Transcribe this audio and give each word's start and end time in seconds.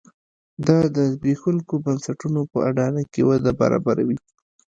دا 0.67 0.77
د 0.95 0.97
زبېښونکو 1.13 1.73
بنسټونو 1.85 2.41
په 2.51 2.57
اډانه 2.69 3.03
کې 3.11 3.21
وده 3.29 3.51
برابروي. 3.59 4.17